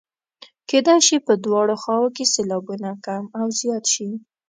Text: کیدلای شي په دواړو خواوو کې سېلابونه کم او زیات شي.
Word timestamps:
کیدلای 0.69 1.01
شي 1.07 1.17
په 1.27 1.33
دواړو 1.45 1.75
خواوو 1.81 2.13
کې 2.15 2.25
سېلابونه 2.33 2.89
کم 3.05 3.23
او 3.39 3.45
زیات 3.59 3.85
شي. 3.93 4.09